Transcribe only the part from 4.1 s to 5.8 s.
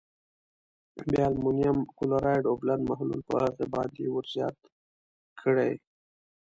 ور زیات کړئ.